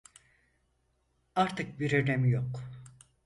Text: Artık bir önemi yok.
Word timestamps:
Artık 1.35 1.79
bir 1.79 1.93
önemi 1.93 2.31
yok. 2.31 2.63